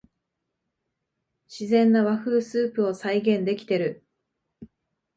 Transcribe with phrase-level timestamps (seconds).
[1.47, 4.03] 自然な和風スープを再現できてる